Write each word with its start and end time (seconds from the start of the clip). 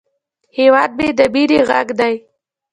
هیواد 0.57 0.91
مې 0.97 1.07
د 1.17 1.19
مینې 1.33 1.59
غږ 1.69 1.87
دی 1.99 2.15